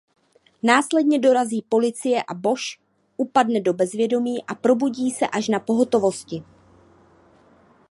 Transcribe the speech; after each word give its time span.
Následně 0.63 1.19
dorazí 1.19 1.61
policie 1.69 2.23
a 2.27 2.33
Bosch 2.33 2.63
upadne 3.17 3.61
do 3.61 3.73
bezvědomí 3.73 4.43
a 4.43 4.55
probudí 4.55 5.11
se 5.11 5.27
až 5.27 5.47
na 5.47 5.59
pohotovosti. 5.59 6.43